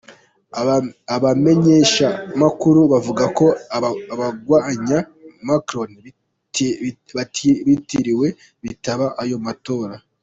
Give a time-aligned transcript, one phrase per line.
[1.15, 3.45] Abamenyeshamakuru bavuga ko
[4.13, 4.97] abagwanya
[5.47, 5.91] Macron
[7.65, 8.27] batiriwe
[8.63, 9.95] bitaba ayo matora.